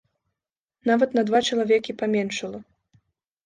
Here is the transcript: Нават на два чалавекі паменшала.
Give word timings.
Нават 0.91 1.13
на 1.19 1.25
два 1.29 1.39
чалавекі 1.51 1.97
паменшала. 2.03 2.59